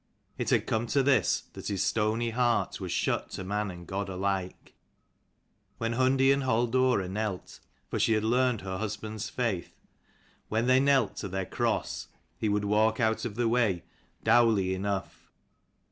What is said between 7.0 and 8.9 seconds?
knelt, for she had learned her